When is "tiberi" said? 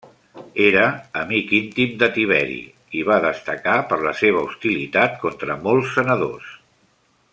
2.15-2.57